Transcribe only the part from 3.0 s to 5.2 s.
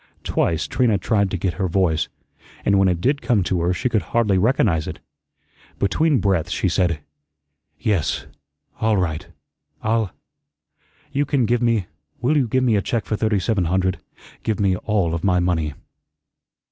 did come to her, she could hardly recognize it.